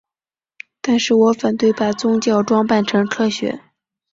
[0.81, 3.61] 但是我反对把宗教装扮成科学。